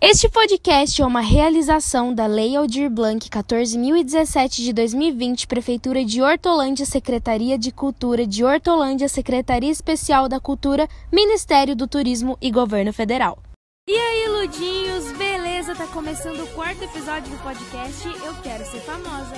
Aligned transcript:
Este 0.00 0.28
podcast 0.28 1.02
é 1.02 1.04
uma 1.04 1.20
realização 1.20 2.14
da 2.14 2.24
Lei 2.24 2.54
Aldir 2.54 2.88
Blanc 2.88 3.28
14.017 3.28 4.62
de 4.62 4.72
2020, 4.72 5.48
Prefeitura 5.48 6.04
de 6.04 6.22
Hortolândia, 6.22 6.86
Secretaria 6.86 7.58
de 7.58 7.72
Cultura 7.72 8.24
de 8.24 8.44
Hortolândia, 8.44 9.08
Secretaria 9.08 9.72
Especial 9.72 10.28
da 10.28 10.38
Cultura, 10.38 10.88
Ministério 11.12 11.74
do 11.74 11.88
Turismo 11.88 12.38
e 12.40 12.48
Governo 12.48 12.92
Federal. 12.92 13.42
E 13.88 13.92
aí, 13.92 14.28
Ludinhos, 14.28 15.10
beleza? 15.18 15.74
Tá 15.74 15.88
começando 15.88 16.44
o 16.44 16.46
quarto 16.48 16.84
episódio 16.84 17.32
do 17.32 17.42
podcast 17.42 18.06
Eu 18.24 18.34
Quero 18.40 18.64
Ser 18.66 18.80
Famosa. 18.82 19.34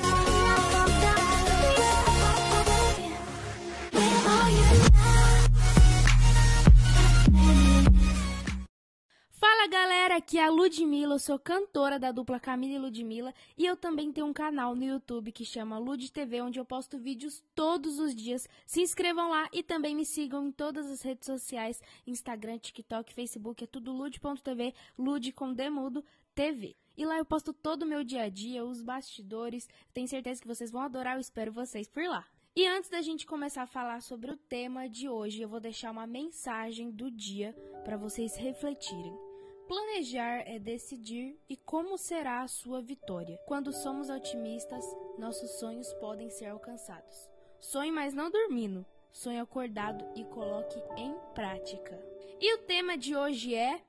Aqui 10.31 10.39
é 10.39 10.45
a 10.45 10.49
Ludmilla, 10.49 11.17
eu 11.17 11.19
sou 11.19 11.41
cantora 11.41 11.99
da 11.99 12.13
dupla 12.13 12.39
Camila 12.39 12.75
e 12.75 12.79
Ludmilla 12.79 13.35
e 13.59 13.67
eu 13.67 13.77
também 13.77 14.13
tenho 14.13 14.29
um 14.29 14.33
canal 14.33 14.77
no 14.77 14.85
YouTube 14.85 15.33
que 15.33 15.45
chama 15.45 15.77
Lud 15.77 16.13
TV, 16.13 16.41
onde 16.41 16.57
eu 16.57 16.65
posto 16.65 16.97
vídeos 16.97 17.43
todos 17.53 17.99
os 17.99 18.15
dias. 18.15 18.49
Se 18.65 18.81
inscrevam 18.81 19.29
lá 19.29 19.49
e 19.53 19.61
também 19.61 19.93
me 19.93 20.07
sigam 20.07 20.47
em 20.47 20.53
todas 20.53 20.89
as 20.89 21.03
redes 21.03 21.27
sociais, 21.27 21.83
Instagram, 22.07 22.59
TikTok, 22.59 23.13
Facebook, 23.13 23.65
é 23.65 23.67
tudo 23.67 23.91
lud.tv, 23.91 24.73
lud 24.97 25.33
com 25.33 25.53
demudo 25.53 26.05
TV. 26.33 26.77
E 26.97 27.05
lá 27.05 27.19
eu 27.19 27.25
posto 27.25 27.53
todo 27.53 27.83
o 27.83 27.87
meu 27.87 28.05
dia 28.05 28.23
a 28.23 28.29
dia, 28.29 28.65
os 28.65 28.83
bastidores. 28.83 29.69
Tenho 29.93 30.07
certeza 30.07 30.41
que 30.41 30.47
vocês 30.47 30.71
vão 30.71 30.83
adorar, 30.83 31.17
eu 31.17 31.21
espero 31.21 31.51
vocês 31.51 31.89
por 31.89 32.05
lá. 32.05 32.25
E 32.55 32.65
antes 32.69 32.89
da 32.89 33.03
gente 33.03 33.27
começar 33.27 33.63
a 33.63 33.67
falar 33.67 34.01
sobre 34.01 34.31
o 34.31 34.37
tema 34.37 34.89
de 34.89 35.09
hoje, 35.09 35.43
eu 35.43 35.49
vou 35.49 35.59
deixar 35.59 35.91
uma 35.91 36.07
mensagem 36.07 36.89
do 36.89 37.11
dia 37.11 37.53
para 37.85 37.97
vocês 37.97 38.37
refletirem. 38.37 39.30
Planejar 39.71 40.43
é 40.49 40.59
decidir 40.59 41.39
e 41.49 41.57
como 41.57 41.97
será 41.97 42.43
a 42.43 42.49
sua 42.49 42.83
vitória. 42.83 43.39
Quando 43.47 43.73
somos 43.73 44.11
otimistas, 44.11 44.85
nossos 45.17 45.49
sonhos 45.61 45.93
podem 46.01 46.29
ser 46.29 46.47
alcançados. 46.47 47.31
Sonhe, 47.61 47.93
mas 47.93 48.13
não 48.13 48.33
dormindo. 48.33 48.85
Sonhe 49.13 49.39
acordado 49.39 50.05
e 50.17 50.25
coloque 50.25 50.77
em 50.97 51.15
prática. 51.37 51.97
E 52.41 52.53
o 52.53 52.59
tema 52.59 52.99
de 52.99 53.15
hoje 53.15 53.55
é 53.55 53.81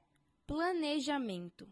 planejamento. 0.45 1.67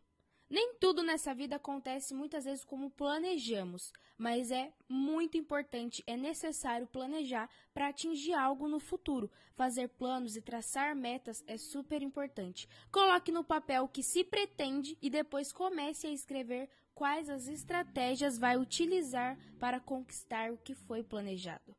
Nem 0.50 0.74
tudo 0.80 1.04
nessa 1.04 1.32
vida 1.32 1.58
acontece 1.58 2.14
muitas 2.16 2.46
vezes 2.46 2.66
como 2.66 2.90
planejamos, 2.90 3.94
mas 4.18 4.50
é 4.50 4.74
muito 4.88 5.38
importante, 5.38 6.04
é 6.08 6.18
necessário 6.18 6.88
planejar 6.88 7.48
para 7.72 7.88
atingir 7.88 8.34
algo 8.34 8.68
no 8.68 8.80
futuro. 8.80 9.30
Fazer 9.54 9.90
planos 9.90 10.36
e 10.36 10.42
traçar 10.42 10.96
metas 10.96 11.44
é 11.46 11.56
super 11.56 12.02
importante. 12.02 12.68
Coloque 12.92 13.32
no 13.32 13.44
papel 13.44 13.84
o 13.84 13.88
que 13.88 14.02
se 14.02 14.24
pretende 14.24 14.98
e 15.00 15.10
depois 15.10 15.54
comece 15.54 16.08
a 16.08 16.12
escrever 16.12 16.68
quais 16.96 17.30
as 17.30 17.48
estratégias 17.48 18.38
vai 18.38 18.58
utilizar 18.58 19.38
para 19.60 19.80
conquistar 19.80 20.52
o 20.52 20.58
que 20.58 20.74
foi 20.74 21.04
planejado. 21.04 21.76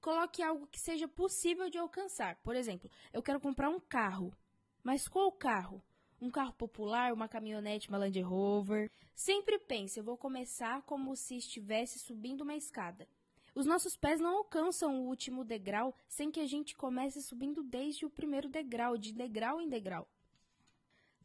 Coloque 0.00 0.42
algo 0.42 0.66
que 0.66 0.80
seja 0.80 1.06
possível 1.06 1.68
de 1.68 1.76
alcançar. 1.76 2.36
Por 2.42 2.56
exemplo, 2.56 2.90
eu 3.12 3.22
quero 3.22 3.40
comprar 3.40 3.68
um 3.68 3.78
carro. 3.78 4.34
Mas 4.82 5.06
qual 5.06 5.30
carro? 5.30 5.82
Um 6.24 6.30
carro 6.30 6.54
popular, 6.54 7.12
uma 7.12 7.28
caminhonete, 7.28 7.88
uma 7.88 7.98
Land 7.98 8.20
Rover. 8.22 8.90
Sempre 9.14 9.58
pense, 9.58 9.98
eu 9.98 10.04
vou 10.04 10.16
começar 10.16 10.80
como 10.82 11.14
se 11.14 11.36
estivesse 11.36 11.98
subindo 11.98 12.40
uma 12.40 12.56
escada. 12.56 13.06
Os 13.54 13.66
nossos 13.66 13.94
pés 13.96 14.20
não 14.20 14.38
alcançam 14.38 14.96
o 14.96 15.06
último 15.06 15.44
degrau 15.44 15.94
sem 16.08 16.30
que 16.30 16.40
a 16.40 16.46
gente 16.46 16.74
comece 16.74 17.22
subindo 17.22 17.62
desde 17.62 18.06
o 18.06 18.10
primeiro 18.10 18.48
degrau, 18.48 18.96
de 18.96 19.12
degrau 19.12 19.60
em 19.60 19.68
degrau. 19.68 20.08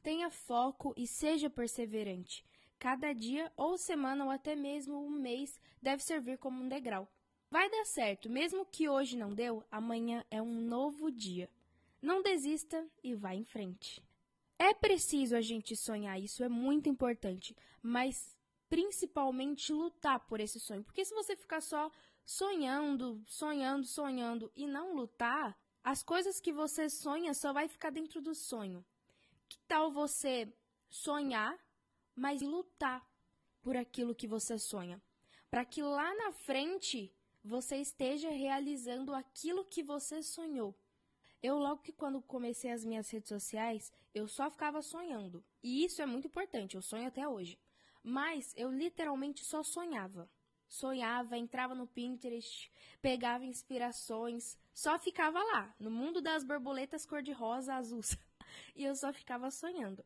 Tenha 0.03 0.30
foco 0.30 0.94
e 0.97 1.08
seja 1.08 1.50
perseverante. 1.50 2.45
Cada 2.77 3.14
dia 3.14 3.52
ou 3.55 3.77
semana 3.77 4.25
ou 4.25 4.30
até 4.30 4.55
mesmo 4.55 5.03
um 5.03 5.09
mês 5.09 5.59
deve 5.81 6.03
servir 6.03 6.38
como 6.38 6.61
um 6.61 6.67
degrau. 6.67 7.08
Vai 7.50 7.70
dar 7.70 7.86
certo, 7.86 8.30
mesmo 8.30 8.66
que 8.66 8.88
hoje 8.88 9.17
não 9.17 9.33
deu, 9.33 9.64
amanhã 9.71 10.23
é 10.30 10.42
um 10.42 10.61
novo 10.61 11.10
dia. 11.10 11.49
Não 12.02 12.21
desista 12.21 12.86
e 13.04 13.16
vá 13.16 13.33
em 13.33 13.43
frente. 13.43 14.04
É 14.61 14.73
preciso 14.73 15.37
a 15.37 15.42
gente 15.42 15.73
sonhar, 15.73 16.20
isso 16.21 16.43
é 16.43 16.49
muito 16.49 16.89
importante, 16.89 17.55
mas 17.81 18.37
principalmente 18.70 19.71
lutar 19.71 20.20
por 20.27 20.42
esse 20.42 20.59
sonho. 20.59 20.83
Porque 20.83 21.05
se 21.05 21.15
você 21.15 21.33
ficar 21.33 21.61
só 21.61 21.89
sonhando, 22.25 23.23
sonhando, 23.25 23.86
sonhando 23.87 24.52
e 24.53 24.67
não 24.67 24.93
lutar, 24.93 25.58
as 25.81 26.03
coisas 26.03 26.42
que 26.42 26.52
você 26.52 26.89
sonha 26.89 27.33
só 27.33 27.53
vai 27.53 27.69
ficar 27.69 27.89
dentro 27.89 28.21
do 28.21 28.36
sonho. 28.36 28.86
Que 29.48 29.58
tal 29.59 29.92
você 29.92 30.53
sonhar, 30.89 31.58
mas 32.14 32.42
lutar 32.42 33.09
por 33.61 33.77
aquilo 33.77 34.14
que 34.14 34.27
você 34.27 34.59
sonha? 34.59 35.02
Para 35.49 35.64
que 35.64 35.81
lá 35.81 36.14
na 36.15 36.33
frente 36.33 37.11
você 37.42 37.77
esteja 37.77 38.30
realizando 38.30 39.15
aquilo 39.15 39.64
que 39.64 39.81
você 39.81 40.21
sonhou. 40.21 40.75
Eu, 41.42 41.58
logo 41.58 41.82
que 41.82 41.94
quando 41.94 42.22
comecei 42.22 42.70
as 42.72 42.83
minhas 42.83 43.10
redes 43.10 43.30
sociais, 43.30 43.94
eu 44.14 44.27
só 44.27 44.50
ficava 44.52 44.82
sonhando. 44.82 45.44
E 45.64 45.86
isso 45.86 46.02
é 46.02 46.05
muito 46.05 46.27
importante, 46.27 46.76
eu 46.76 46.82
sonho 46.82 47.08
até 47.08 47.27
hoje. 47.27 47.58
Mas 48.04 48.54
eu 48.58 48.72
literalmente 48.72 49.45
só 49.45 49.64
sonhava. 49.64 50.30
Sonhava, 50.67 51.38
entrava 51.38 51.73
no 51.73 51.88
Pinterest, 51.88 52.72
pegava 53.02 53.45
inspirações, 53.45 54.58
só 54.73 54.99
ficava 54.99 55.42
lá, 55.42 55.73
no 55.80 55.89
mundo 55.89 56.22
das 56.22 56.44
borboletas 56.44 57.05
cor-de-rosa 57.05 57.73
azuis. 57.73 58.17
e 58.76 58.83
eu 58.83 58.95
só 58.95 59.11
ficava 59.11 59.49
sonhando. 59.49 60.05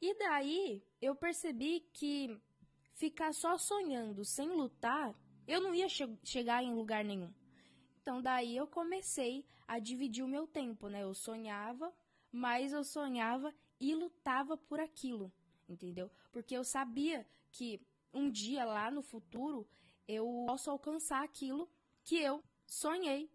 E 0.00 0.14
daí 0.14 0.82
eu 1.02 1.14
percebi 1.14 1.80
que 1.92 2.40
ficar 2.94 3.34
só 3.34 3.58
sonhando 3.58 4.24
sem 4.24 4.48
lutar, 4.48 5.14
eu 5.46 5.60
não 5.60 5.74
ia 5.74 5.88
che 5.88 6.08
chegar 6.24 6.62
em 6.62 6.74
lugar 6.74 7.04
nenhum. 7.04 7.32
Então 8.02 8.20
daí 8.22 8.56
eu 8.56 8.66
comecei 8.66 9.44
a 9.68 9.78
dividir 9.78 10.24
o 10.24 10.28
meu 10.28 10.46
tempo, 10.46 10.88
né? 10.88 11.02
Eu 11.02 11.14
sonhava, 11.14 11.92
mas 12.32 12.72
eu 12.72 12.82
sonhava 12.82 13.54
e 13.78 13.94
lutava 13.94 14.56
por 14.56 14.80
aquilo, 14.80 15.32
entendeu? 15.68 16.10
Porque 16.32 16.56
eu 16.56 16.64
sabia 16.64 17.26
que 17.50 17.80
um 18.12 18.30
dia 18.30 18.64
lá 18.64 18.90
no 18.90 19.02
futuro 19.02 19.68
eu 20.08 20.44
posso 20.46 20.70
alcançar 20.70 21.22
aquilo 21.22 21.68
que 22.02 22.16
eu 22.16 22.42
sonhei. 22.66 23.30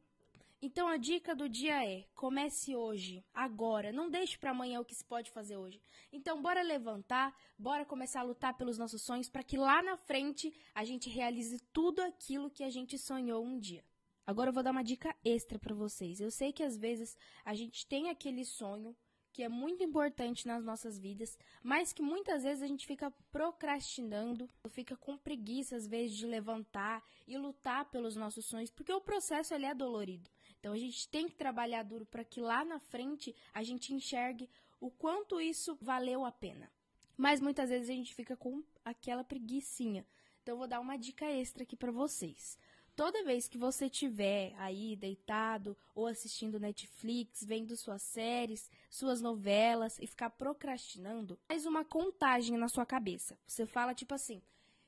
Então 0.62 0.88
a 0.88 0.98
dica 0.98 1.36
do 1.36 1.48
dia 1.48 1.86
é: 1.86 2.08
comece 2.16 2.76
hoje, 2.76 3.24
agora, 3.34 3.92
não 3.92 4.10
deixe 4.10 4.38
para 4.38 4.52
amanhã 4.52 4.80
o 4.80 4.86
que 4.86 4.96
se 4.96 5.06
pode 5.06 5.30
fazer 5.30 5.58
hoje. 5.58 5.82
Então 6.12 6.42
bora 6.42 6.62
levantar, 6.64 7.36
bora 7.58 7.86
começar 7.86 8.22
a 8.22 8.24
lutar 8.24 8.56
pelos 8.56 8.78
nossos 8.78 9.04
sonhos 9.04 9.30
para 9.30 9.44
que 9.44 9.58
lá 9.58 9.84
na 9.84 9.96
frente 9.96 10.54
a 10.74 10.84
gente 10.84 11.10
realize 11.10 11.60
tudo 11.72 12.02
aquilo 12.02 12.50
que 12.50 12.64
a 12.64 12.70
gente 12.70 12.98
sonhou 12.98 13.46
um 13.46 13.60
dia. 13.60 13.84
Agora 14.28 14.50
eu 14.50 14.54
vou 14.54 14.64
dar 14.64 14.72
uma 14.72 14.84
dica 14.84 15.16
extra 15.24 15.60
para 15.60 15.76
vocês. 15.76 16.20
Eu 16.20 16.32
sei 16.32 16.52
que 16.52 16.64
às 16.64 16.78
vezes 16.78 17.16
a 17.44 17.54
gente 17.54 17.86
tem 17.86 18.10
aquele 18.10 18.44
sonho 18.44 18.96
que 19.32 19.44
é 19.44 19.50
muito 19.50 19.84
importante 19.84 20.48
nas 20.48 20.64
nossas 20.64 20.98
vidas, 20.98 21.38
mas 21.62 21.92
que 21.92 22.02
muitas 22.02 22.44
vezes 22.44 22.64
a 22.64 22.68
gente 22.68 22.88
fica 22.88 23.12
procrastinando, 23.34 24.50
fica 24.70 24.96
com 24.96 25.18
preguiça 25.18 25.76
às 25.76 25.86
vezes 25.86 26.16
de 26.16 26.26
levantar 26.26 27.04
e 27.28 27.38
lutar 27.38 27.84
pelos 27.92 28.16
nossos 28.16 28.46
sonhos, 28.46 28.72
porque 28.72 28.94
o 28.94 29.02
processo 29.02 29.54
ele 29.54 29.66
é 29.66 29.76
dolorido. 29.76 30.30
Então 30.58 30.72
a 30.72 30.78
gente 30.78 31.08
tem 31.10 31.28
que 31.28 31.36
trabalhar 31.36 31.84
duro 31.84 32.06
para 32.06 32.24
que 32.24 32.40
lá 32.40 32.64
na 32.64 32.80
frente 32.80 33.36
a 33.54 33.62
gente 33.62 33.94
enxergue 33.94 34.50
o 34.80 34.90
quanto 34.90 35.42
isso 35.42 35.78
valeu 35.82 36.24
a 36.24 36.32
pena. 36.32 36.72
Mas 37.18 37.42
muitas 37.42 37.70
vezes 37.70 37.90
a 37.90 37.94
gente 37.94 38.16
fica 38.16 38.38
com 38.38 38.64
aquela 38.86 39.24
preguiçinha. 39.24 40.06
Então 40.42 40.54
eu 40.54 40.60
vou 40.60 40.68
dar 40.68 40.80
uma 40.80 40.96
dica 40.98 41.26
extra 41.26 41.64
aqui 41.64 41.76
para 41.76 41.92
vocês. 41.92 42.58
Toda 42.96 43.26
vez 43.26 43.48
que 43.50 43.58
você 43.58 43.88
estiver 43.88 44.54
aí 44.58 44.96
deitado 44.96 45.76
ou 45.94 46.08
assistindo 46.08 46.60
Netflix, 46.60 47.44
vendo 47.44 47.76
suas 47.76 48.02
séries, 48.02 48.72
suas 48.90 49.22
novelas 49.22 50.00
e 50.00 50.08
ficar 50.08 50.30
procrastinando, 50.30 51.38
faz 51.46 51.66
uma 51.66 51.84
contagem 51.84 52.58
na 52.58 52.70
sua 52.70 52.86
cabeça. 52.86 53.38
Você 53.46 53.66
fala 53.66 53.94
tipo 53.94 54.14
assim: 54.14 54.42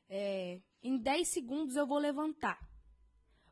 é, 0.07 0.61
em 0.81 0.97
10 0.97 1.27
segundos 1.27 1.75
eu 1.75 1.85
vou 1.85 1.97
levantar. 1.97 2.65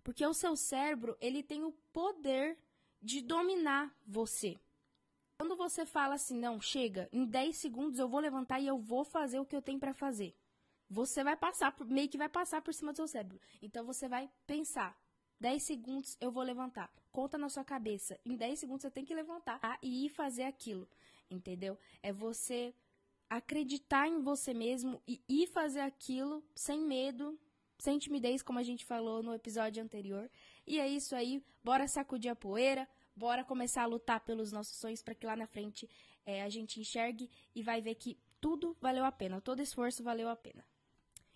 Porque 0.02 0.25
o 0.25 0.34
seu 0.34 0.56
cérebro 0.56 1.18
ele 1.19 1.44
tem 1.44 1.66
o 1.66 1.74
poder 1.92 2.57
de 3.02 3.22
dominar 3.22 3.94
você. 4.07 4.57
Quando 5.38 5.57
você 5.57 5.86
fala 5.86 6.16
assim, 6.16 6.38
não, 6.38 6.62
chega, 6.62 7.10
em 7.12 7.25
10 7.25 7.57
segundos 7.57 8.00
eu 8.00 8.07
vou 8.07 8.22
levantar 8.22 8.62
e 8.62 8.68
eu 8.68 8.78
vou 8.78 9.04
fazer 9.04 9.38
o 9.38 9.46
que 9.46 9.56
eu 9.56 9.62
tenho 9.62 9.80
para 9.80 9.94
fazer 9.94 10.34
você 10.90 11.24
vai 11.24 11.36
passar, 11.36 11.72
por, 11.72 11.88
meio 11.88 12.10
que 12.10 12.18
vai 12.18 12.30
passar 12.30 12.62
por 12.62 12.74
cima 12.74 12.92
do 12.92 12.98
seu 12.98 13.08
cérebro. 13.08 13.40
Então 13.62 13.86
você 13.86 14.08
vai 14.08 14.30
pensar. 14.46 14.98
10 15.40 15.64
segundos 15.64 16.18
eu 16.22 16.32
vou 16.32 16.44
levantar. 16.44 16.90
Conta 17.12 17.38
na 17.38 17.50
sua 17.50 17.64
cabeça. 17.64 18.20
Em 18.26 18.36
10 18.36 18.60
segundos 18.60 18.82
você 18.84 18.92
tem 18.92 19.04
que 19.04 19.14
levantar 19.14 19.60
e 19.82 20.06
ir 20.06 20.10
fazer 20.10 20.44
aquilo. 20.44 20.88
Entendeu? 21.30 21.78
É 22.02 22.14
você 22.14 22.74
acreditar 23.30 24.08
em 24.08 24.22
você 24.22 24.54
mesmo 24.54 25.02
e 25.08 25.22
ir 25.28 25.48
fazer 25.48 25.82
aquilo 25.82 26.44
sem 26.56 26.80
medo, 26.80 27.38
sem 27.78 27.98
timidez, 27.98 28.42
como 28.42 28.60
a 28.60 28.64
gente 28.64 28.86
falou 28.86 29.22
no 29.22 29.34
episódio 29.34 29.84
anterior. 29.84 30.30
E 30.66 30.80
é 30.80 30.88
isso 30.88 31.16
aí. 31.16 31.44
Bora 31.64 31.88
sacudir 31.88 32.31
a 32.31 32.36
poeira. 32.36 32.88
Bora 33.16 33.44
começar 33.44 33.84
a 33.84 33.88
lutar 33.88 34.20
pelos 34.22 34.52
nossos 34.52 34.78
sonhos 34.78 35.02
para 35.02 35.16
que 35.16 35.26
lá 35.26 35.36
na 35.36 35.48
frente 35.48 35.90
é, 36.26 36.44
a 36.44 36.50
gente 36.50 36.80
enxergue 36.80 37.30
e 37.54 37.64
vai 37.64 37.81
ver 37.81 37.96
que 37.96 38.18
tudo 38.42 38.76
valeu 38.81 39.06
a 39.06 39.12
pena, 39.12 39.40
todo 39.42 39.62
esforço 39.62 40.04
valeu 40.04 40.28
a 40.28 40.36
pena. 40.36 40.64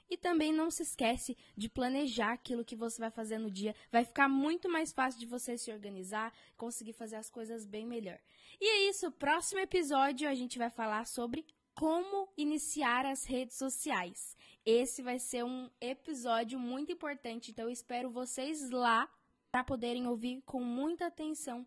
E 0.09 0.17
também 0.17 0.51
não 0.51 0.71
se 0.71 0.83
esquece 0.83 1.37
de 1.55 1.69
planejar 1.69 2.33
aquilo 2.33 2.65
que 2.65 2.75
você 2.75 2.99
vai 2.99 3.11
fazer 3.11 3.37
no 3.37 3.51
dia. 3.51 3.75
Vai 3.91 4.03
ficar 4.03 4.27
muito 4.27 4.69
mais 4.69 4.91
fácil 4.91 5.19
de 5.19 5.25
você 5.25 5.57
se 5.57 5.71
organizar, 5.71 6.33
conseguir 6.57 6.93
fazer 6.93 7.15
as 7.15 7.29
coisas 7.29 7.65
bem 7.65 7.85
melhor. 7.85 8.19
E 8.59 8.65
é 8.65 8.89
isso, 8.89 9.11
próximo 9.11 9.59
episódio 9.59 10.27
a 10.27 10.35
gente 10.35 10.57
vai 10.57 10.69
falar 10.69 11.05
sobre 11.05 11.45
como 11.73 12.27
iniciar 12.35 13.05
as 13.05 13.23
redes 13.23 13.55
sociais. 13.55 14.35
Esse 14.65 15.01
vai 15.01 15.17
ser 15.17 15.45
um 15.45 15.69
episódio 15.79 16.59
muito 16.59 16.91
importante, 16.91 17.51
então 17.51 17.65
eu 17.65 17.71
espero 17.71 18.09
vocês 18.09 18.69
lá 18.69 19.09
para 19.51 19.63
poderem 19.63 20.05
ouvir 20.07 20.41
com 20.45 20.61
muita 20.61 21.07
atenção 21.07 21.65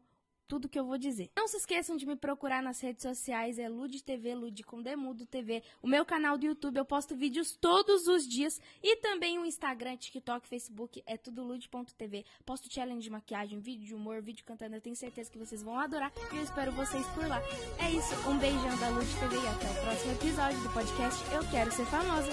tudo 0.52 0.68
que 0.68 0.78
eu 0.78 0.84
vou 0.84 0.98
dizer. 0.98 1.30
Não 1.34 1.48
se 1.48 1.56
esqueçam 1.56 1.96
de 1.96 2.04
me 2.04 2.14
procurar 2.14 2.62
nas 2.62 2.78
redes 2.78 3.00
sociais, 3.00 3.58
é 3.58 3.70
Lud 3.70 4.04
TV, 4.04 4.34
Lud 4.34 4.62
com 4.64 4.82
Demudo 4.82 5.24
TV. 5.24 5.62
O 5.80 5.86
meu 5.86 6.04
canal 6.04 6.36
do 6.36 6.44
YouTube, 6.44 6.76
eu 6.76 6.84
posto 6.84 7.16
vídeos 7.16 7.56
todos 7.56 8.06
os 8.06 8.28
dias. 8.28 8.60
E 8.82 8.96
também 8.96 9.38
o 9.38 9.46
Instagram, 9.46 9.96
TikTok, 9.96 10.46
Facebook, 10.46 11.02
é 11.06 11.16
tudo 11.16 11.42
Lud.tv. 11.42 12.26
Posto 12.44 12.70
challenge 12.70 13.00
de 13.00 13.08
maquiagem, 13.08 13.60
vídeo 13.60 13.86
de 13.86 13.94
humor, 13.94 14.20
vídeo 14.20 14.44
cantando. 14.44 14.76
Eu 14.76 14.82
tenho 14.82 14.94
certeza 14.94 15.30
que 15.30 15.38
vocês 15.38 15.62
vão 15.62 15.78
adorar 15.78 16.12
e 16.30 16.36
eu 16.36 16.42
espero 16.42 16.70
vocês 16.72 17.06
por 17.14 17.26
lá. 17.26 17.40
É 17.78 17.90
isso, 17.90 18.14
um 18.28 18.36
beijão 18.36 18.78
da 18.78 18.90
Lud 18.90 19.08
TV 19.20 19.34
e 19.34 19.48
até 19.48 19.70
o 19.70 19.82
próximo 19.82 20.12
episódio 20.12 20.60
do 20.60 20.68
podcast 20.68 21.24
Eu 21.32 21.48
Quero 21.50 21.72
Ser 21.72 21.86
Famosa. 21.86 22.30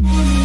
Yeah. 0.00 0.37